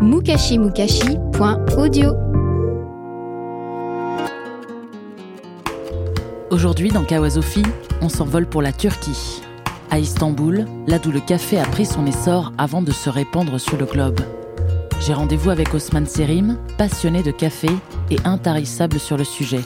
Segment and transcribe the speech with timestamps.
[0.00, 2.16] mukashimukashi.audio
[6.50, 7.62] Aujourd'hui, dans Kawasofi,
[8.00, 9.42] on s'envole pour la Turquie.
[9.90, 13.76] À Istanbul, là d'où le café a pris son essor avant de se répandre sur
[13.76, 14.20] le globe.
[15.00, 17.68] J'ai rendez-vous avec Osman Serim, passionné de café
[18.10, 19.62] et intarissable sur le sujet.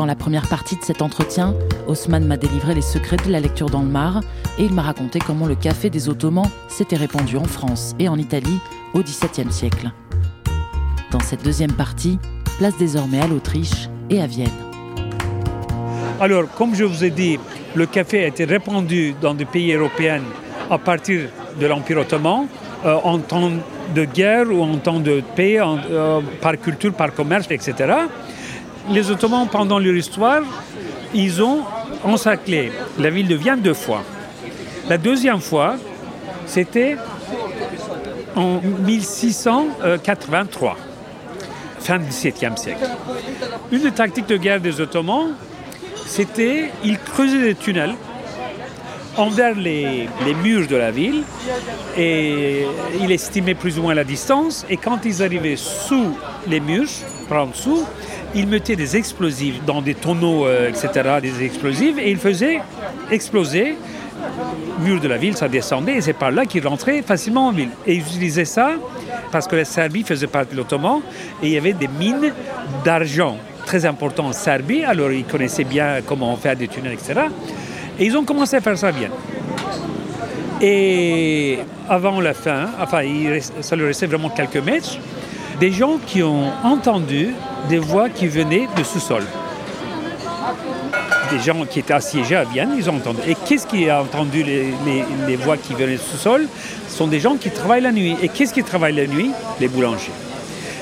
[0.00, 1.54] Dans la première partie de cet entretien,
[1.86, 4.22] Osman m'a délivré les secrets de la lecture dans le Mar
[4.58, 8.16] et il m'a raconté comment le café des Ottomans s'était répandu en France et en
[8.16, 8.58] Italie
[8.94, 9.90] au XVIIe siècle.
[11.10, 12.18] Dans cette deuxième partie,
[12.56, 14.48] place désormais à l'Autriche et à Vienne.
[16.18, 17.38] Alors, comme je vous ai dit,
[17.74, 20.22] le café a été répandu dans des pays européens
[20.70, 21.28] à partir
[21.60, 22.46] de l'Empire ottoman,
[22.86, 23.50] euh, en temps
[23.94, 27.74] de guerre ou en temps de paix, en- euh, par culture, par commerce, etc.
[28.88, 30.40] Les Ottomans, pendant leur histoire,
[31.14, 31.60] ils ont
[32.02, 34.02] encerclé la ville de Vienne deux fois.
[34.88, 35.76] La deuxième fois,
[36.46, 36.96] c'était
[38.34, 40.76] en 1683,
[41.80, 42.88] fin du XVIIe siècle.
[43.70, 45.34] Une des tactiques de guerre des Ottomans,
[46.06, 47.94] c'était ils creusaient des tunnels
[49.16, 50.08] envers les,
[50.42, 51.22] murs de la ville
[51.96, 52.66] et
[53.00, 56.88] ils estimaient plus ou moins la distance et quand ils arrivaient sous les murs,
[57.28, 57.84] par en dessous,
[58.34, 62.60] ils mettaient des explosifs dans des tonneaux, euh, etc., des explosifs et ils faisaient
[63.10, 63.76] exploser
[64.78, 67.52] le mur de la ville, ça descendait et c'est par là qu'ils rentraient facilement en
[67.52, 67.70] ville.
[67.86, 68.72] Et ils utilisaient ça
[69.32, 71.00] parce que la Serbie faisait partie de l'Ottoman
[71.42, 72.32] et il y avait des mines
[72.84, 73.36] d'argent
[73.66, 77.20] très importantes en Serbie, alors ils connaissaient bien comment faire des tunnels, etc.
[77.98, 79.10] Et ils ont commencé à faire ça Vienne.
[80.60, 81.58] Et
[81.88, 84.98] avant la fin, enfin, il ça leur restait vraiment quelques mètres,
[85.60, 87.34] des gens qui ont entendu
[87.68, 89.22] des voix qui venaient de sous-sol.
[91.30, 93.20] Des gens qui étaient assiégés à Vienne, ils ont entendu.
[93.28, 96.48] Et qu'est-ce qui a entendu les, voix qui venaient du sous-sol
[96.88, 98.16] Ce sont des gens qui travaillent la nuit.
[98.22, 99.30] Et qu'est-ce qui travaille la nuit?
[99.60, 100.12] Les boulangers.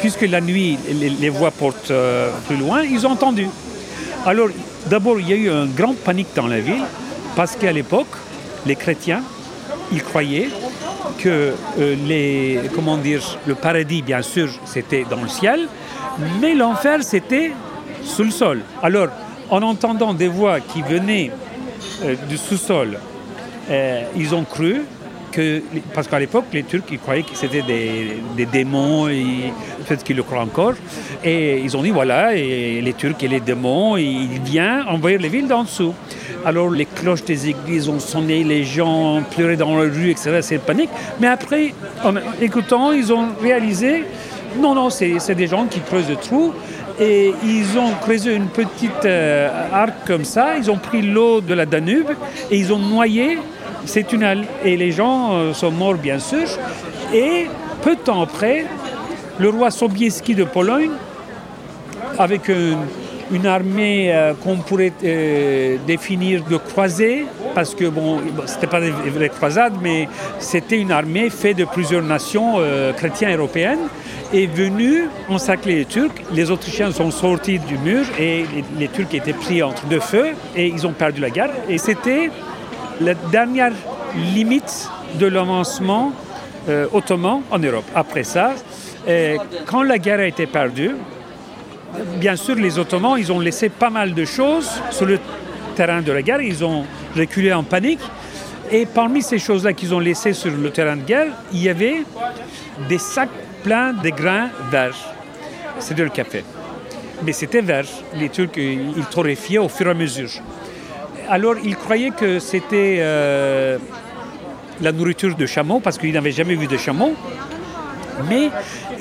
[0.00, 3.49] Puisque la nuit, les, les voix portent euh, plus loin, ils ont entendu.
[4.25, 4.49] Alors,
[4.87, 6.84] d'abord, il y a eu une grande panique dans la ville,
[7.34, 8.06] parce qu'à l'époque,
[8.65, 9.22] les chrétiens,
[9.91, 10.49] ils croyaient
[11.19, 15.69] que euh, les, comment dire, le paradis, bien sûr, c'était dans le ciel,
[16.41, 17.52] mais l'enfer, c'était
[18.02, 18.60] sous le sol.
[18.82, 19.08] Alors,
[19.50, 21.30] en entendant des voix qui venaient
[22.02, 22.98] euh, du sous-sol,
[23.70, 24.82] euh, ils ont cru
[25.94, 29.53] parce qu'à l'époque, les Turcs, ils croyaient que c'était des, démons, et
[29.87, 30.75] peut-être qu'ils le croient encore,
[31.25, 35.49] et ils ont dit, voilà, les Turcs et les démons, ils viennent envahir les villes
[35.49, 35.94] d'en dessous.
[36.44, 40.39] Alors les cloches des églises ont sonné, les gens pleuraient dans la rue, etc.
[40.41, 40.91] C'est panique.
[41.21, 41.75] Mais après,
[42.05, 44.05] en écoutant, ils ont réalisé,
[44.59, 46.53] non, non, c'est c'est des gens qui creusent des trous.
[47.00, 51.55] Et ils ont creusé une petite euh, arc comme ça, ils ont pris l'eau de
[51.55, 52.10] la Danube
[52.50, 53.39] et ils ont noyé
[53.84, 54.44] ces tunnels.
[54.65, 56.47] Et les gens euh, sont morts, bien sûr.
[57.12, 57.47] Et
[57.83, 58.66] peu de temps après,
[59.39, 60.91] le roi Sobieski de Pologne
[62.19, 68.81] avec une, armée euh, qu'on pourrait euh, définir de croisée, parce que bon, c'était pas
[68.81, 70.09] des vraies croisades, mais
[70.39, 72.55] c'était une armée faite de plusieurs nations
[72.97, 73.89] chrétiennes européennes,
[74.33, 76.12] est venue encercler les Turcs.
[76.33, 80.31] Les Autrichiens sont sortis du mur et les, les Turcs étaient pris entre deux feux
[80.56, 81.50] et ils ont perdu la guerre.
[81.69, 82.31] Et c'était
[83.00, 83.72] la dernière
[84.34, 86.12] limite de l'avancement
[86.69, 87.84] euh, ottoman en Europe.
[87.94, 88.53] Après ça,
[89.09, 89.36] euh,
[89.66, 90.94] quand la guerre a été perdue,
[92.16, 95.19] bien sûr, les Ottomans, ils ont laissé pas mal de choses sur le
[95.75, 96.42] terrain de la guerre.
[96.42, 96.84] Ils ont
[97.16, 98.00] reculé en panique.
[98.70, 102.03] Et parmi ces choses-là qu'ils ont laissées sur le terrain de guerre, il y avait
[102.89, 103.30] des sacs
[103.62, 105.15] pleins de grains verts.
[105.78, 106.45] C'était le café.
[107.24, 107.86] Mais c'était vert.
[108.15, 110.30] Les Turcs, ils torréfiaient au fur et à mesure.
[111.30, 113.77] Alors, ils croyaient que c'était euh,
[114.80, 117.13] la nourriture de chameau, parce qu'ils n'avaient jamais vu de chameau.
[118.30, 118.48] Mais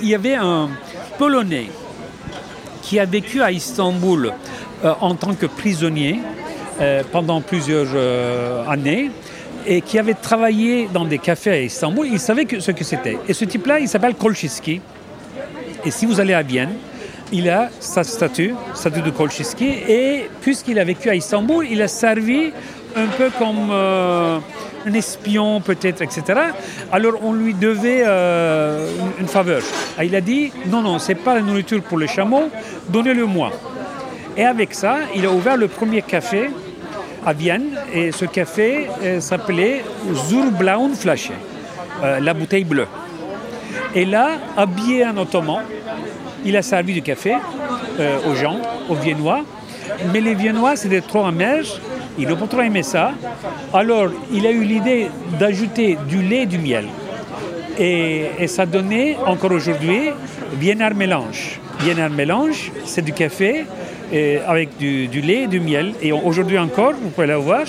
[0.01, 0.69] il y avait un
[1.17, 1.67] Polonais
[2.81, 4.33] qui a vécu à Istanbul
[4.83, 6.19] euh, en tant que prisonnier
[6.81, 7.95] euh, pendant plusieurs
[8.69, 9.09] années
[9.65, 13.17] et qui avait travaillé dans des cafés à Istanbul, il savait ce que c'était.
[13.27, 14.81] Et ce type-là, il s'appelle Kolchiski.
[15.85, 16.73] Et si vous allez à Vienne,
[17.31, 21.87] il a sa statue, statue de Kolchiski, et puisqu'il a vécu à Istanbul, il a
[21.87, 22.51] servi
[22.95, 24.39] un peu comme euh,
[24.85, 26.39] un espion peut-être, etc.
[26.91, 28.89] Alors on lui devait euh,
[29.19, 29.61] une, faveur.
[29.99, 32.49] Et il a dit, non, non, c'est pas la nourriture pour les chameaux,
[32.89, 33.51] donnez-le moi.
[34.35, 36.49] Et avec ça, il a ouvert le premier café
[37.25, 39.83] à Vienne, et ce café euh, s'appelait
[40.13, 41.31] Zurblauen Flasche,
[42.03, 42.87] euh, la bouteille bleue.
[43.93, 45.61] Et là, habillé en ottoman,
[46.47, 47.35] il a servi du café
[47.99, 48.57] euh, aux gens,
[48.89, 49.41] aux Viennois.
[50.13, 51.63] Mais les Viennois, c'était trop amer.
[52.17, 53.11] Ils n'ont pas trop aimé ça.
[53.73, 55.07] Alors, il a eu l'idée
[55.39, 56.85] d'ajouter du lait et du miel.
[57.77, 60.09] Et, ça donnait, encore aujourd'hui,
[60.53, 61.59] Vienna mélange.
[61.81, 63.65] Vienna mélange, c'est du café
[64.13, 65.93] euh, avec du, du lait et du miel.
[66.01, 67.65] Et aujourd'hui encore, vous pouvez la voir.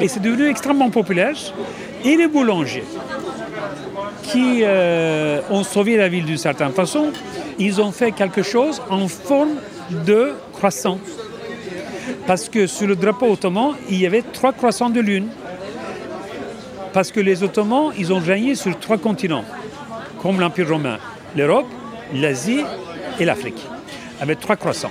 [0.00, 1.36] Et c'est devenu extrêmement populaire.
[2.04, 2.84] Et les boulangers,
[4.30, 7.10] qui euh, ont sauvé la ville d'une certaine façon,
[7.60, 9.56] ils ont fait quelque chose en forme
[10.04, 10.98] de croissant.
[12.26, 15.28] Parce que sur le drapeau ottoman, il y avait trois croissants de lune.
[16.92, 19.44] Parce que les Ottomans, ils ont régné sur trois continents,
[20.20, 20.98] comme l'Empire romain,
[21.36, 21.66] l'Europe,
[22.12, 22.64] l'Asie
[23.20, 23.64] et l'Afrique,
[24.20, 24.90] avec trois croissants.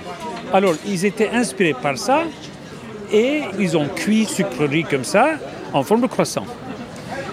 [0.50, 2.22] Alors, ils étaient inspirés par ça
[3.12, 5.32] et ils ont cuit sucrerie comme ça,
[5.74, 6.46] en forme de croissant.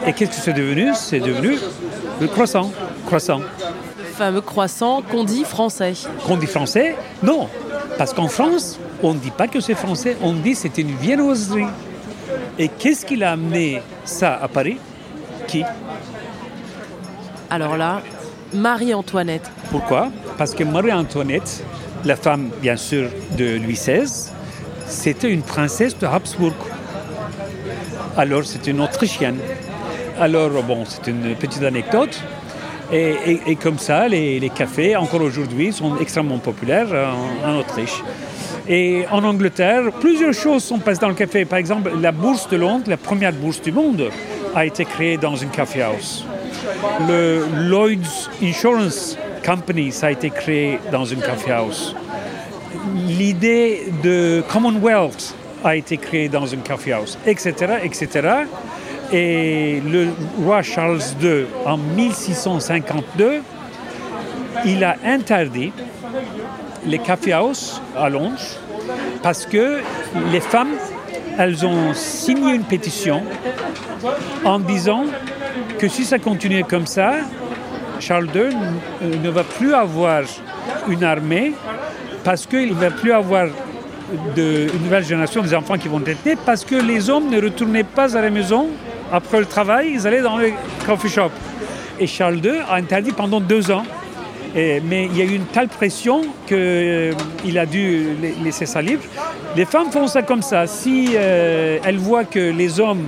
[0.05, 0.91] Et qu'est-ce que c'est devenu?
[0.95, 1.57] C'est devenu
[2.19, 2.71] le croissant.
[3.05, 3.39] Croissant.
[4.17, 5.93] Fameux croissant qu'on dit français.
[6.25, 7.47] Qu'on dit français Non.
[7.99, 10.95] Parce qu'en France, on ne dit pas que c'est français, on dit que c'est une
[10.95, 11.67] viennoiserie.
[12.57, 14.79] Et qu'est-ce qui a amené ça à Paris?
[15.47, 15.63] Qui?
[17.51, 18.01] Alors là,
[18.53, 19.51] Marie-Antoinette.
[19.69, 20.09] Pourquoi?
[20.35, 21.63] Parce que Marie-Antoinette,
[22.03, 24.31] la femme bien sûr de Louis XVI,
[24.87, 26.55] c'était une princesse de Habsbourg.
[28.17, 29.37] Alors c'est une Autrichienne.
[30.19, 32.19] Alors bon, c'est une petite anecdote.
[32.91, 38.01] Et, comme ça, les, cafés, encore aujourd'hui, sont extrêmement populaires en, en Autriche.
[38.69, 41.45] Et en Angleterre, plusieurs choses sont passées dans le café.
[41.45, 44.09] Par exemple, la bourse de Londres, la première bourse du monde,
[44.55, 46.25] a été créée dans une café house.
[47.07, 51.95] Le Lloyd's Insurance Company, ça a été créé dans une café house.
[53.07, 57.53] L'idée de Commonwealth a été créée dans une café house, etc.,
[57.83, 58.29] etc.
[59.11, 60.07] Et le
[60.43, 63.41] roi Charles II, en 1652,
[64.65, 65.71] il a interdit
[66.85, 68.39] les café house à Londres
[69.21, 69.79] parce que
[70.31, 70.73] les femmes,
[71.37, 73.23] elles ont signé une pétition
[74.43, 75.03] en disant
[75.79, 77.13] que si ça continuait comme ça,
[77.99, 80.23] Charles II n- ne va plus avoir
[80.87, 81.53] une armée
[82.23, 83.47] parce qu'il ne va plus avoir
[84.35, 87.41] de, une nouvelle génération des enfants qui vont être nés parce que les hommes ne
[87.41, 88.67] retournaient pas à la maison
[89.11, 90.51] après le travail, ils allaient dans le
[90.85, 91.31] coffee shop.
[91.99, 93.83] Et Charles II a interdit pendant deux ans.
[94.55, 99.03] Mais il y a eu une telle pression qu'il a dû la- laisser ça libre.
[99.55, 100.65] Les femmes font ça comme ça.
[100.67, 103.05] Si euh, elles voient que les hommes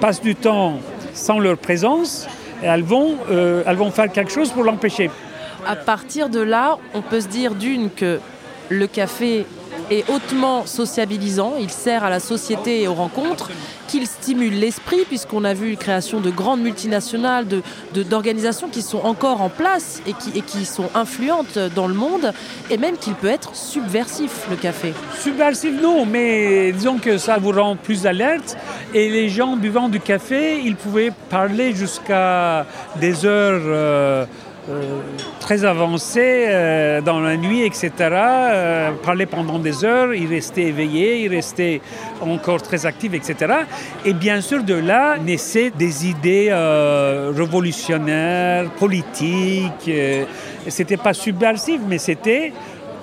[0.00, 0.78] passent du temps
[1.12, 2.28] sans leur présence,
[2.62, 5.10] elles vont, euh, elles vont faire quelque chose pour l'empêcher.
[5.66, 8.20] À partir de là, on peut se dire d'une que
[8.68, 9.44] le café
[9.90, 13.50] est hautement sociabilisant, il sert à la société et aux rencontres,
[13.88, 17.62] qu'il stimule l'esprit, puisqu'on a vu la création de grandes multinationales, de-
[17.94, 21.94] de- d'organisations qui sont encore en place et qui, et qui sont influentes dans le
[21.94, 22.32] monde,
[22.70, 24.92] et même qu'il peut être subversif, le café.
[25.20, 28.56] Subversif, non, mais disons que ça vous rend plus alerte.
[28.92, 32.66] Et les gens buvant du café, ils pouvaient parler jusqu'à
[33.00, 34.24] des heures euh,
[35.40, 37.92] très avancées euh, dans la nuit, etc.
[38.00, 41.80] euh, parler pendant des heures, ils restaient éveillés, ils restaient
[42.20, 43.54] encore très actifs, etc.
[44.04, 49.88] Et bien sûr, de là naissaient des idées euh, révolutionnaires, politiques.
[49.88, 50.24] euh,
[50.68, 52.52] c'était pas subversif, mais c'était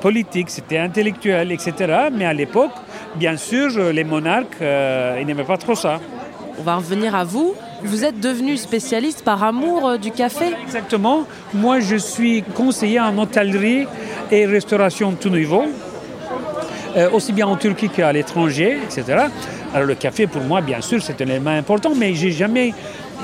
[0.01, 2.09] politique, c'était intellectuel, etc.
[2.11, 2.73] Mais à l'époque,
[3.15, 6.01] bien sûr, les monarques, euh, ils n'aimaient pas trop ça.
[6.59, 7.55] On va revenir à vous.
[7.85, 11.25] Vous êtes devenu spécialiste par amour euh, du café Exactement.
[11.53, 13.87] Moi, je suis conseiller en hôtellerie
[14.31, 15.63] et restauration tout niveau,
[16.95, 19.25] euh, aussi bien en Turquie qu'à l'étranger, etc.
[19.73, 22.73] Alors le café, pour moi, bien sûr, c'est un élément important, mais j'ai jamais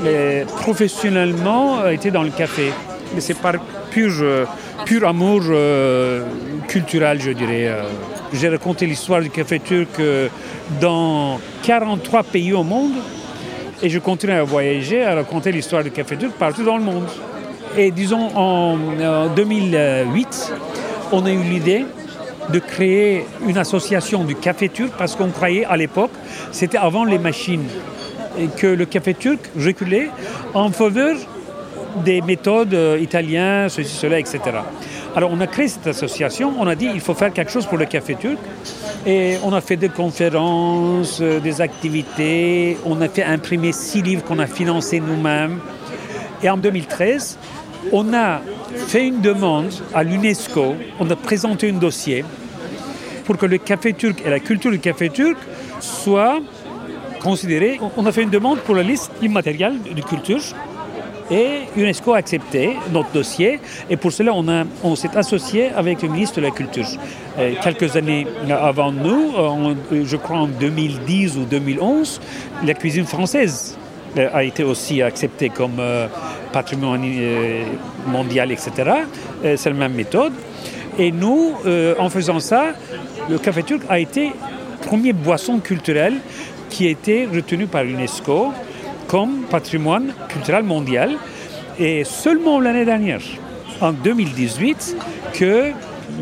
[0.04, 2.74] euh, professionnellement été dans le café.
[3.16, 3.54] Mais c'est par
[3.92, 4.12] pur,
[4.86, 5.42] pur amour
[6.68, 7.76] culturel, je dirais.
[8.34, 10.00] J'ai raconté l'histoire du café turc
[10.80, 12.94] dans 43 pays au monde.
[13.82, 17.08] Et je continue à voyager, à raconter l'histoire du café turc partout dans le monde.
[17.78, 20.54] Et disons, en euh, 2008,
[21.14, 21.86] on a eu l'idée
[22.52, 26.12] de créer une association du café turc parce qu'on croyait à l'époque,
[26.52, 27.68] c'était avant les machines,
[28.58, 30.10] que le café turc reculait
[30.54, 31.16] en faveur
[31.98, 34.40] des méthodes euh, italiennes, ceci, cela, etc.
[35.16, 37.78] Alors on a créé cette association, on a dit il faut faire quelque chose pour
[37.78, 38.38] le café turc.
[39.06, 44.24] Et on a fait des conférences, euh, des activités, on a fait imprimer six livres
[44.24, 45.60] qu'on a financés nous-mêmes.
[46.44, 47.38] Et en 2013,
[47.92, 48.42] on a
[48.88, 52.24] fait une demande à l'UNESCO, on a présenté un dossier
[53.26, 55.38] pour que le café turc et la culture du café turc
[55.80, 56.40] soient
[57.22, 57.80] considérés.
[57.98, 60.42] On a fait une demande pour la liste immatérielle de culture
[61.32, 63.60] et UNESCO a accepté notre dossier
[63.90, 66.86] et pour cela on, s'est associé avec le ministre de la Culture.
[67.38, 69.34] Euh, quelques années avant nous,
[69.92, 72.22] je crois en 2010 ou 2011,
[72.66, 73.78] la cuisine française
[74.18, 76.08] euh, a été aussi acceptée comme euh,
[76.52, 77.06] patrimoine
[78.08, 78.72] mondial, etc.
[79.44, 80.34] C'est la même méthode.
[80.98, 81.54] Et nous,
[82.00, 82.74] en faisant ça,
[83.30, 84.32] le café turc a été
[84.82, 86.16] première boisson culturelle
[86.70, 88.52] qui a été retenu par l'UNESCO
[89.10, 91.18] comme patrimoine culturel mondial.
[91.78, 93.22] Et seulement l'année dernière,
[93.82, 94.96] en 2018,
[95.34, 95.72] que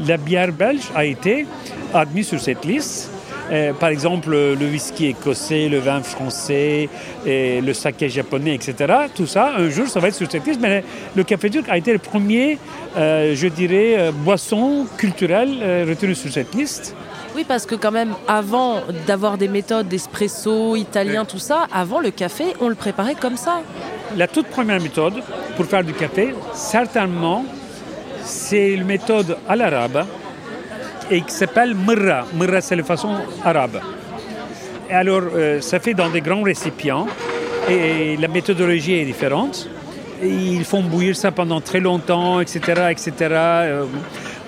[0.07, 1.45] la bière belge a été
[1.93, 3.11] admise sur cette liste.
[3.51, 6.89] Euh, par exemple, le whisky écossais, le vin français,
[7.25, 8.93] le saké japonais, etc.
[9.15, 10.59] Tout ça, un jour, ça va être sur cette liste.
[10.61, 10.83] Mais
[11.15, 12.57] le café turc a été le premier,
[12.97, 16.95] euh, je dirais, euh, boisson culturelle retenue sur cette liste.
[17.37, 22.09] Oui, parce que quand même, avant d'avoir des méthodes d'espresso, italien, tout ça, avant le
[22.09, 23.61] café, on le préparait comme ça.
[24.15, 25.21] La toute première méthode
[25.55, 27.45] pour faire du café, certainement,
[28.23, 30.07] c'est une méthode à l'arabe
[31.11, 32.25] et qui s'appelle murra.
[32.33, 33.13] Murra, c'est la façon
[33.45, 33.81] arabe.
[34.89, 37.05] Et alors, euh, ça fait dans des grands récipients
[37.69, 39.69] et la méthodologie est différente.
[40.23, 43.11] ils font bouillir ça pendant très longtemps, etc., etc.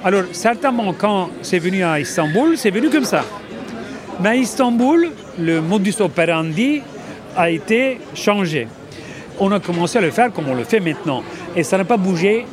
[0.02, 3.26] Alors, certainement, quand c'est venu à Istanbul, c'est venu comme ça.
[4.22, 6.82] Mais à Istanbul, le modus operandi
[7.36, 8.68] a été changé.
[9.42, 11.22] On a commencé à le faire comme on le fait maintenant.
[11.54, 12.46] Et ça n'a pas bougé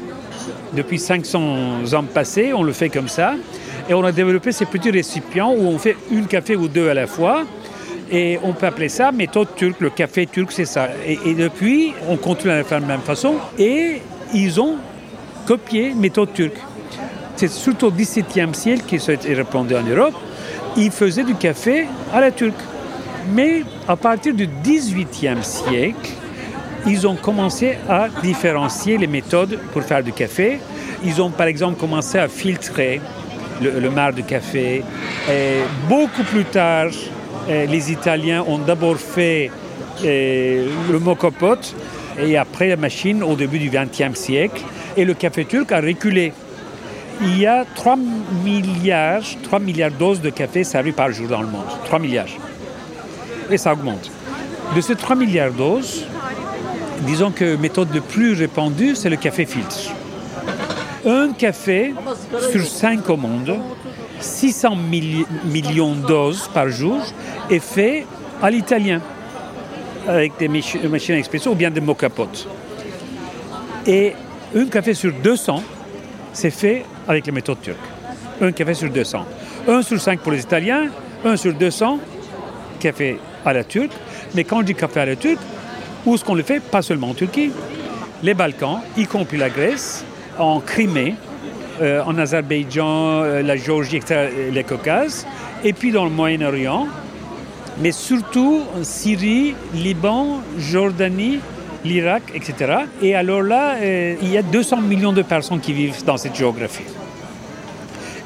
[0.73, 3.35] depuis 500 ans passés, on le fait comme ça.
[3.89, 6.95] Et on a développé ces petits récipients où on fait une café ou deux à
[6.95, 7.45] la fois.
[8.11, 9.81] Et on peut appeler ça méthode turque.
[9.81, 10.89] Le café turc, c'est ça.
[11.07, 13.35] Et, et, depuis, on continue à le faire de la même façon.
[13.57, 14.03] Et
[14.35, 14.77] ils ont
[15.47, 16.59] copié méthode turque.
[17.37, 20.15] C'est surtout au XVIIe siècle qu'il s'est répandu en Europe.
[20.77, 22.55] Ils faisaient du café à la turque.
[23.33, 26.13] Mais à partir du XVIIIe siècle,
[26.87, 30.61] ils ont commencé à différencier les méthodes pour faire du café.
[31.05, 33.01] Ils ont par exemple commencé à filtrer
[33.61, 34.83] le, le marc de café.
[35.31, 36.89] Et beaucoup plus tard,
[37.49, 39.51] eh, les Italiens ont d'abord fait
[40.03, 41.75] eh, le mocopote
[42.19, 44.63] et après la machine au début du XXe siècle.
[44.97, 46.33] Et le café turc a reculé
[47.21, 47.97] il y a 3
[48.45, 51.67] milliards, 3 milliards de doses de café servis par jour dans le monde.
[51.85, 52.27] 3 milliards.
[53.51, 54.11] Et ça augmente.
[54.75, 56.05] De ces 3 milliards doses,
[57.03, 59.93] disons que méthode la plus répandue, c'est le café filtre.
[61.07, 61.95] Un café
[62.51, 63.59] sur 5 au monde,
[64.19, 64.77] 600
[65.45, 67.01] millions de doses par jour,
[67.49, 68.05] est fait
[68.43, 69.01] à l'italien,
[70.09, 72.49] avec des machines à expresso ou bien des mocapotes.
[73.87, 74.15] Et
[74.55, 75.63] un café sur 200,
[76.33, 77.79] c'est fait avec les méthodes turques.
[78.41, 79.25] Un café sur 200.
[79.69, 80.89] Un sur 5 pour les Italiens,
[81.25, 81.99] un sur 200
[82.79, 83.93] café à la turque.
[84.35, 85.41] Mais quand on dit café à la turque,
[86.05, 86.61] où est-ce qu'on le fait?
[86.61, 87.51] Pas seulement en Turquie.
[88.23, 90.05] Les Balkans, y compris la Grèce,
[90.39, 91.15] en Crimée,
[91.81, 95.27] euh, en Azerbaïdjan, euh, la Géorgie, etc., les Caucases,
[95.65, 96.87] et puis dans le Moyen-Orient,
[97.81, 101.41] mais surtout en Syrie, Liban, Jordanie,
[101.87, 102.81] l'Irak, etc.
[103.01, 106.35] Et alors là, euh, il y a 200 millions de personnes qui vivent dans cette
[106.35, 106.85] géographie.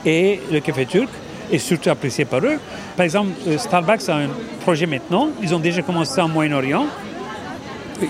[0.04, 1.08] Et le café turc
[1.52, 2.58] est surtout apprécié par eux.
[2.96, 4.28] Par exemple, euh, Starbucks a un
[4.60, 5.28] projet maintenant.
[5.42, 6.86] Ils ont déjà commencé en Moyen-Orient.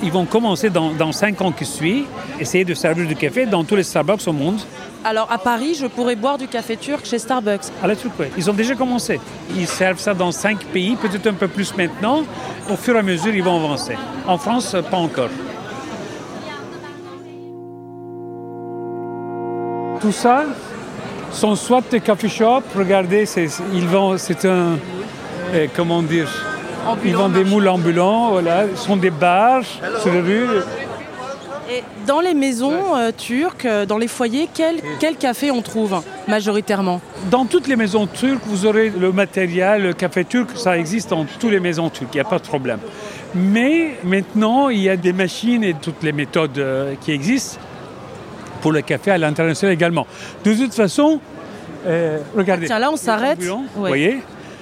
[0.02, 2.06] Ils vont commencer dans, dans cinq ans qui suivent,
[2.38, 4.60] essayer de servir du café dans tous les Starbucks au monde.
[5.02, 7.72] Alors à Paris, je pourrais boire du café turc chez Starbucks.
[7.82, 8.26] À la turque, oui.
[8.36, 9.18] Ils ont déjà commencé.
[9.56, 12.22] Ils servent ça dans cinq pays, peut-être un peu plus maintenant.
[12.70, 13.96] Au fur et à mesure, ils vont avancer.
[14.26, 15.30] En France, pas encore.
[20.00, 20.44] Tout ça
[21.32, 22.62] sont soit des coffee shops.
[22.76, 23.24] Regardez,
[23.72, 24.78] ils vendent, c'est un,
[25.54, 26.28] eh, comment dire,
[27.04, 28.30] ils vendent des moules ambulants.
[28.30, 29.62] Voilà, ce sont des bars
[30.02, 30.46] sur les rues.
[31.72, 36.02] Et dans les maisons euh, turques, euh, dans les foyers, quel, quel, café on trouve
[36.26, 41.10] majoritairement Dans toutes les maisons turques, vous aurez le matériel, le café turc, ça existe
[41.10, 42.80] dans toutes les maisons turques, il n'y a pas de problème.
[43.36, 47.60] Mais maintenant, il y a des machines et toutes les méthodes euh, qui existent
[48.60, 50.08] pour le café à l'international également.
[50.44, 51.20] De toute façon,
[51.86, 52.66] euh, regardez.
[52.66, 53.38] Tiens, là, on s'arrête.
[53.40, 54.20] Vous voyez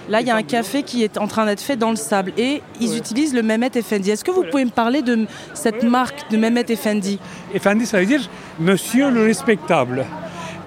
[0.09, 2.33] Là, il y a un café qui est en train d'être fait dans le sable
[2.39, 4.11] et ils utilisent le Mehmet Effendi.
[4.11, 7.19] Est-ce que vous pouvez me parler de cette marque de Mehmet Effendi
[7.53, 10.07] Effendi, ça veut dire Monsieur le respectable.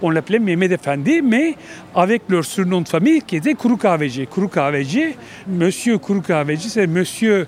[0.04, 1.56] on l'appelait Mehmet Efendi, mais
[1.96, 3.56] avec leur surnom de famille qui était.
[3.56, 4.28] Kuru Kahveci,
[5.48, 7.48] monsieur Kuru Kahveci, c'est monsieur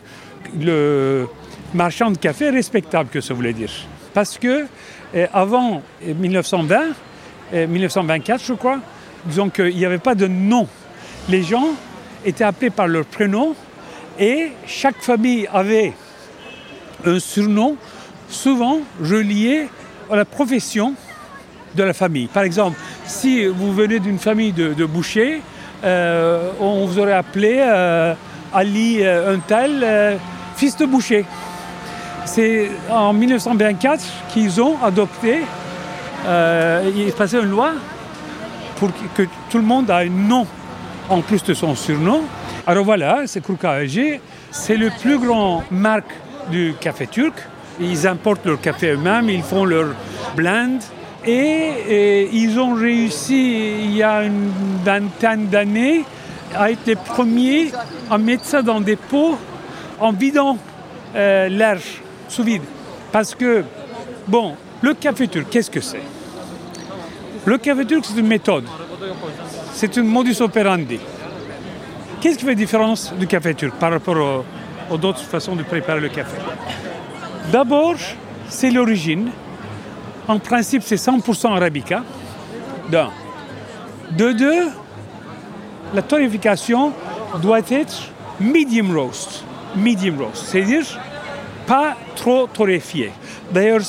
[0.59, 1.27] le
[1.75, 3.71] marchand de café respectable que ça voulait dire.
[4.15, 4.65] Parce que
[5.13, 6.79] eh, avant 1920,
[7.53, 8.79] eh, 1924 je crois,
[9.25, 10.67] disons qu'il n'y avait pas de nom.
[11.30, 11.70] Les gens
[12.25, 13.56] étaient appelés par leur prénom
[14.20, 15.94] et chaque famille avait
[17.06, 17.75] un surnom
[18.30, 19.68] souvent relié
[20.12, 20.94] à la profession
[21.75, 22.27] de la famille.
[22.27, 25.42] Par exemple, si vous venez d'une famille de, bouchers,
[25.84, 28.13] euh, on vous aurait appelé euh,
[28.53, 30.18] Ali euh, un tel, euh,
[30.56, 31.25] fils de boucher.
[32.25, 35.39] C'est en 1924 qu'ils ont adopté,
[36.25, 37.72] euh, il est passé une loi
[38.77, 40.46] pour que tout le monde ait un nom
[41.10, 42.22] en plus de son surnom.
[42.65, 44.19] Alors voilà, c'est AG,
[44.51, 46.13] c'est le plus grand marque
[46.50, 47.33] du café turc.
[47.79, 49.88] Ils importent leur café eux-mêmes, ils font leur
[50.36, 50.79] blend.
[51.25, 54.51] Et, ils ont réussi, il y a une
[54.83, 56.03] vingtaine d'années,
[56.53, 57.72] à être les premiers
[58.12, 59.38] à mettre ça dans des pots
[60.00, 60.57] en vidant
[61.15, 61.75] euh,
[62.27, 62.63] sous vide.
[63.12, 63.63] Parce que,
[64.27, 66.01] bon, le café turc, qu'est-ce que c'est?
[67.45, 68.65] Le café turc, c'est une méthode.
[69.74, 71.00] C'est une modus operandi.
[72.22, 74.45] Qu'est-ce qui fait la différence du café turc par rapport aux,
[74.93, 76.38] aux autres façons de préparer le café?
[77.51, 77.95] D'abord,
[78.48, 79.29] c'est l'origine.
[80.27, 82.03] En principe, c'est 100% arabica.
[82.89, 83.10] D'un.
[84.12, 84.69] De deux,
[85.93, 86.93] la torréfication
[87.41, 89.43] doit être medium roast.
[89.75, 90.86] Medium roast, c'est-à-dire
[91.65, 93.12] pas trop torréfié.
[93.51, 93.81] D'ailleurs,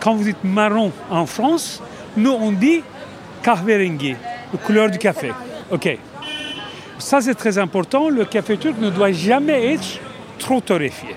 [0.00, 1.82] quand vous dites marron en France,
[2.16, 2.82] nous on dit
[3.46, 4.16] kahverengi,
[4.52, 5.30] la couleur du café.
[5.70, 5.98] Ok.
[6.98, 8.08] Ça c'est très important.
[8.08, 10.00] Le café turc ne doit jamais être
[10.38, 11.14] trop torréfié.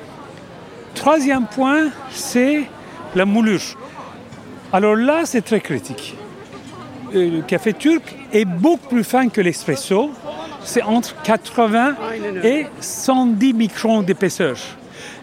[0.94, 2.64] Troisième point, c'est
[3.16, 3.62] la moulure.
[4.72, 6.16] Alors là, c'est très critique.
[7.16, 10.12] Euh, Le café turc est beaucoup plus fin que l'espresso.
[10.64, 11.96] C'est entre 80
[12.44, 14.58] et 110 microns d'épaisseur.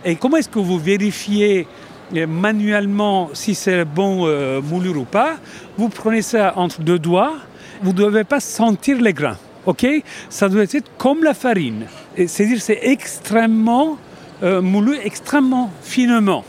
[0.05, 1.69] Et comment est-ce que vous vérifiez
[2.13, 5.37] manuellement si c'est bon euh, moulure ou pas
[5.77, 7.35] Vous prenez ça entre deux doigts.
[7.83, 9.37] Vous ne devez pas sentir les grains.
[9.67, 9.87] Ok?
[10.29, 11.87] Ça doit être comme la farine.
[12.17, 13.99] C'est-à-dire c'est extrêmement
[14.43, 16.45] euh, moulu, extrêmement finement.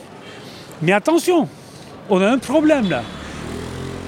[0.82, 1.50] Mais attention,
[2.10, 3.02] on a un problème là.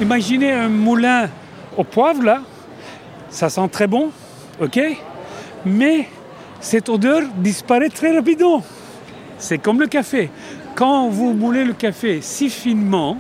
[0.01, 1.29] Imaginez un moulin
[1.75, 2.41] au poivre là,
[3.29, 4.11] ça sent très bon,
[4.61, 4.79] ok?
[5.65, 6.07] Mais
[6.59, 8.63] cette odeur disparaît très rapidement.
[9.37, 10.29] C'est comme le café.
[10.79, 13.17] Quand vous moulez le café si finement,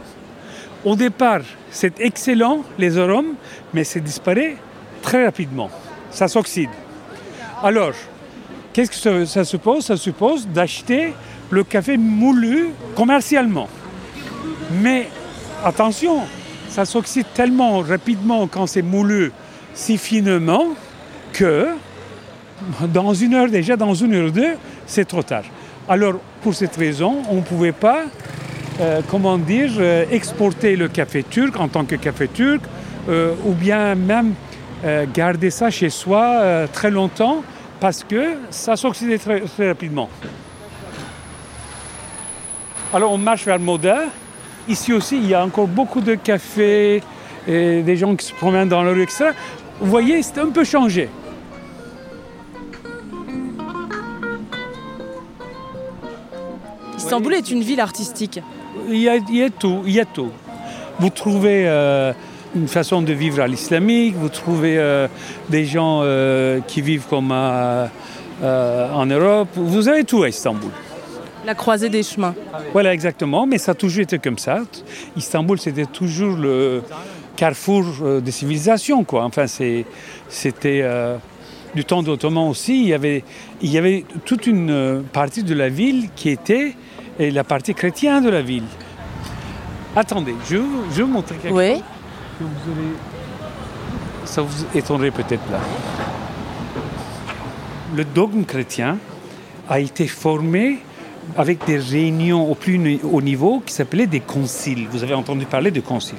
[0.85, 3.33] au départ, c'est excellent, les arômes,
[3.73, 4.55] mais ça disparaît
[5.01, 5.69] très rapidement.
[6.09, 6.69] Ça s'oxyde.
[7.61, 7.91] Alors,
[8.71, 9.83] qu'est-ce que ça, suppose?
[9.83, 11.13] Ça suppose d'acheter
[11.49, 13.67] le café moulu commercialement.
[14.81, 15.09] Mais
[15.61, 16.21] attention,
[16.69, 19.33] ça s'oxyde tellement rapidement quand c'est moulu
[19.73, 20.67] si finement
[21.33, 21.67] que
[22.93, 24.55] dans une heure déjà, dans une heure ou deux,
[24.87, 25.43] c'est trop tard.
[25.91, 28.03] Alors, pour cette raison, on ne pouvait pas,
[28.79, 32.61] euh, comment dire, euh, exporter le café turc en tant que café turc,
[33.09, 34.35] euh, ou bien même
[35.13, 37.43] garder ça chez soi très longtemps,
[37.81, 40.09] parce que ça s'oxydait très, rapidement.
[42.93, 44.03] Alors, on marche vers Moda.
[44.69, 47.03] Ici aussi, il y a encore beaucoup de cafés,
[47.45, 49.31] des gens qui se promènent dans la rue, etc.
[49.81, 51.09] Vous voyez, c'est un peu changé.
[57.09, 58.39] Istanbul est une ville artistique.
[58.87, 60.29] Il y a, il y a tout, il y a tout.
[60.99, 62.13] Vous trouvez euh,
[62.55, 65.07] une façon de vivre à l'islamique, vous trouvez euh,
[65.49, 69.47] des gens euh, qui vivent comme en Europe.
[69.55, 70.69] Vous avez tout à Istanbul.
[71.47, 72.35] La croisée des chemins.
[72.73, 74.59] Voilà, exactement, mais ça a toujours été comme ça.
[75.17, 76.83] Istanbul, c'était toujours le
[77.35, 77.85] carrefour
[78.21, 79.23] des civilisations, quoi.
[79.23, 80.83] Enfin, c'était
[81.73, 82.83] du temps d'Ottoman aussi.
[82.83, 83.23] Il y, avait,
[83.63, 86.75] il y avait toute une partie de la ville qui était
[87.19, 88.63] et la partie chrétienne de la ville.
[89.95, 91.73] Attendez, je, vais vous- je vais vous montrer quelque Oui.
[91.73, 91.81] chose
[92.39, 92.93] que vous allez...
[94.25, 95.59] Ça vous étonnerait peut-être là.
[97.95, 98.97] Le dogme chrétien
[99.67, 100.79] a été formé
[101.37, 104.87] avec des réunions au plus haut niveau qui s'appelaient des conciles.
[104.91, 106.17] Vous avez entendu parler de conciles.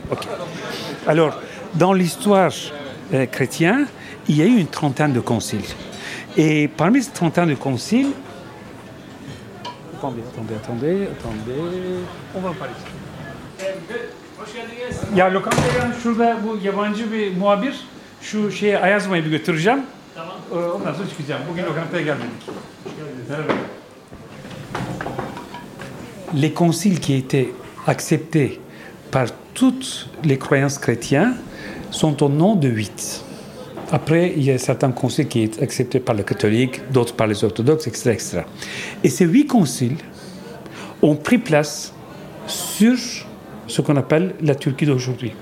[1.07, 1.35] Alors,
[1.75, 2.53] dans l'histoire
[3.15, 3.87] euh, chrétienne,
[4.29, 5.65] il y a eu une trentaine de conciles.
[6.37, 8.11] Et parmi ces trentaine de conciles,
[10.01, 12.01] attendez, attendez, attendez, attendez,
[12.35, 12.75] on va parler.
[15.15, 17.81] Ya lokantaya şurada bu yabancı bir muhabir
[18.21, 19.83] şu şeye Ayazma'yı bir götüreceğim.
[20.15, 20.37] Tamam.
[20.75, 21.43] Ondan sonra çıkacağım.
[21.51, 22.49] Bugün lokantaya gelmedik.
[23.29, 23.53] Merhaba.
[26.35, 27.49] Les conciles qui étaient
[27.87, 28.61] acceptés
[29.13, 31.35] par toutes les croyances chrétiennes,
[31.91, 33.23] sont au nom de huit.
[33.93, 37.43] Après, il y a certains conciles qui sont acceptés par les catholiques, d'autres par les
[37.43, 38.43] orthodoxes, etc., etc.
[39.03, 39.97] Et ces huit conciles
[41.03, 41.93] ont pris place
[42.47, 42.97] sur
[43.67, 45.33] ce qu'on appelle la Turquie d'aujourd'hui.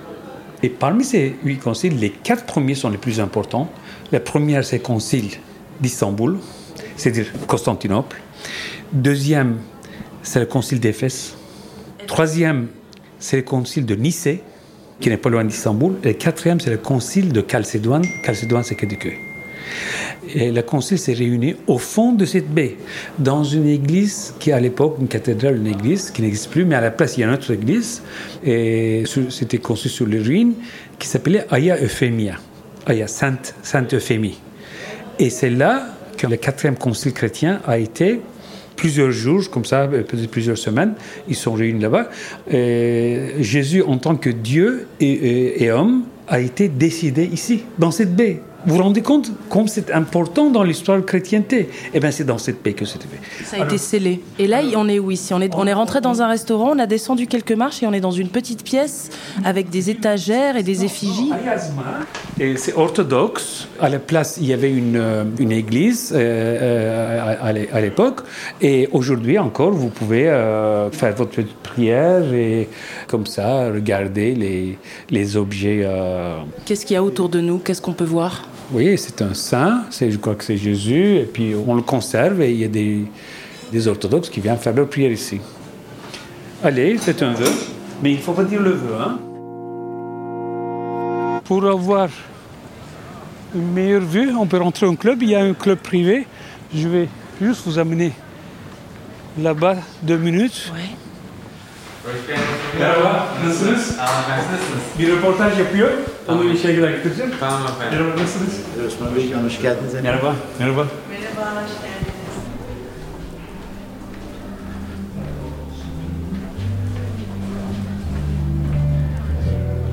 [0.62, 3.70] Et parmi ces huit conciles, les quatre premiers sont les plus importants.
[4.12, 5.30] La première, c'est le concile
[5.80, 6.38] d'Istanbul,
[6.96, 8.20] c'est-à-dire Constantinople.
[8.92, 9.58] Deuxième,
[10.22, 11.36] c'est le concile d'Éphèse.
[12.06, 12.68] Troisième,
[13.18, 14.42] c'est le concile de Nicée,
[15.00, 15.96] qui n'est pas loin d'Istanbul.
[16.02, 18.04] Et le quatrième, c'est le concile de Chalcédoine.
[18.24, 19.14] Chalcédoine, c'est Kadıköy.
[20.34, 22.76] Et le concile s'est réuni au fond de cette baie,
[23.18, 26.80] dans une église qui, à l'époque, une cathédrale, une église qui n'existe plus, mais à
[26.80, 28.02] la place, il y a une autre église.
[28.44, 30.54] Et c'était construit sur les ruines,
[30.98, 32.34] qui s'appelait Aya Euphemia.
[32.86, 34.38] Aya, Sainte, Sainte Euphémie.
[35.18, 38.20] Et c'est là que le quatrième concile chrétien a été
[38.78, 40.94] plusieurs jours, comme ça, peut-être plusieurs semaines,
[41.28, 42.08] ils sont réunis là-bas.
[42.48, 48.40] Jésus, en tant que Dieu et, et homme, a été décidé ici, dans cette baie.
[48.66, 51.70] Vous vous rendez compte comme c'est important dans l'histoire de chrétienté?
[51.94, 53.44] Eh bien, c'est dans cette paix que c'était fait.
[53.44, 54.20] Ça a été scellé.
[54.38, 55.32] Et là, on est où ici?
[55.32, 57.92] On est, on est rentré dans un restaurant, on a descendu quelques marches et on
[57.92, 59.10] est dans une petite pièce
[59.44, 61.30] avec des étagères et des effigies.
[62.40, 63.68] Et c'est orthodoxe.
[63.80, 67.36] À la place, il y avait une, euh, une église euh,
[67.72, 68.22] à l'époque.
[68.60, 72.68] Et aujourd'hui encore, vous pouvez euh, faire votre petite prière et
[73.06, 74.78] comme ça, regarder les,
[75.10, 75.88] les objets.
[76.66, 77.58] Qu'est-ce qu'il y a autour de nous?
[77.58, 78.42] Qu'est-ce qu'on peut voir?
[78.72, 82.50] Oui, c'est un saint, je crois que c'est Jésus, et puis on le conserve et
[82.50, 83.04] il y a des,
[83.72, 85.40] des orthodoxes qui viennent faire leur prière ici.
[86.62, 87.50] Allez, c'est un vœu,
[88.02, 88.94] mais il ne faut pas dire le vœu.
[89.00, 89.18] Hein?
[91.44, 92.08] Pour avoir
[93.54, 95.22] une meilleure vue, on peut rentrer au club.
[95.22, 96.26] Il y a un club privé.
[96.74, 97.08] Je vais
[97.40, 98.12] juste vous amener
[99.40, 100.72] là-bas deux minutes.
[102.78, 103.96] Merhaba, nasılsınız?
[104.98, 105.58] Bir röportaj
[106.28, 106.50] yapıyor.
[106.50, 107.32] Onu bir şey kadar getireceğim.
[107.40, 107.98] Tamam efendim.
[107.98, 108.60] Merhaba, nasılsınız?
[108.86, 109.94] Osman Bey, hoş geldiniz.
[110.02, 110.86] Merhaba, merhaba.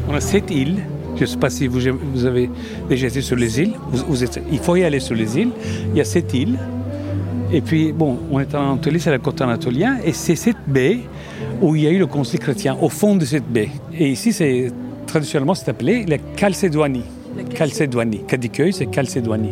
[0.10, 0.80] On a sept îles.
[1.16, 1.80] Je ne sais pas si vous,
[2.14, 2.50] vous avez
[2.90, 3.74] déjà été sur les îles.
[3.92, 5.52] Vous, vous êtes, il faut y aller sur les îles.
[5.92, 6.60] Il y a sept îles.
[7.54, 10.00] Et puis, bon, on est en Anatolie, c'est la côte anatolienne.
[10.04, 11.00] Et c'est cette baie
[11.62, 13.70] où il y a eu le concile chrétien, au fond de cette baie.
[13.98, 14.72] Et ici, c'est
[15.06, 17.06] traditionnellement, c'est appelé la Chalcédoanie.
[17.58, 18.24] Chalcédoanie.
[18.26, 19.52] Kadıköy, c'est Chalcédoanie.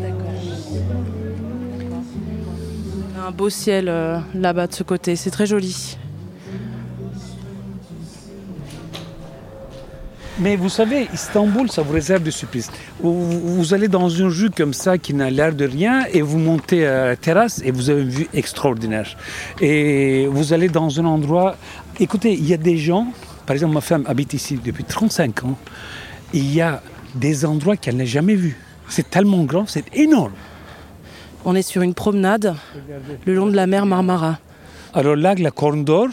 [3.25, 5.97] Un beau ciel euh, là-bas de ce côté, c'est très joli.
[10.39, 12.71] Mais vous savez, Istanbul, ça vous réserve des surprises.
[12.99, 16.39] Vous, vous allez dans une rue comme ça qui n'a l'air de rien et vous
[16.39, 19.15] montez à la terrasse et vous avez une vue extraordinaire.
[19.61, 21.55] Et vous allez dans un endroit...
[21.99, 23.07] Écoutez, il y a des gens,
[23.45, 25.57] par exemple ma femme habite ici depuis 35 ans,
[26.33, 26.81] il y a
[27.15, 28.57] des endroits qu'elle n'a jamais vus.
[28.89, 30.33] C'est tellement grand, c'est énorme.
[31.45, 32.55] On est sur une promenade
[33.25, 34.39] le long de la mer Marmara.
[34.93, 36.07] Alors là, la Corne d'Or,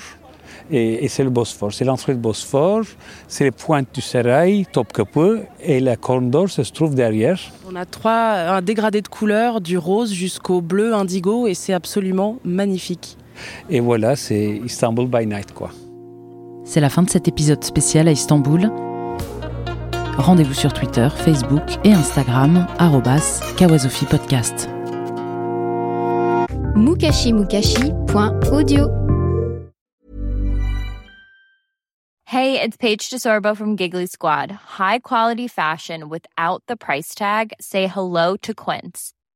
[0.71, 1.73] et, et c'est le Bosphore.
[1.73, 2.83] C'est l'entrée du Bosphore,
[3.29, 7.39] c'est les pointes du Serail, Topkapı, et la Corne d'Or se trouve derrière.
[7.71, 12.39] On a trois, un dégradé de couleurs, du rose jusqu'au bleu indigo, et c'est absolument
[12.45, 13.17] magnifique.
[13.69, 15.71] Et voilà, c'est Istanbul by night, quoi.
[16.71, 18.71] C'est la fin de cet épisode spécial à Istanbul.
[20.17, 22.65] Rendez-vous sur Twitter, Facebook et Instagram,
[23.57, 24.71] Kawasofi Podcast.
[26.77, 28.89] mukashimukashi.audio
[32.27, 34.53] Hey, it's Paige DeSorbo from Giggly Squad.
[34.79, 37.53] High quality fashion without the price tag.
[37.61, 39.13] Say hello to Quince.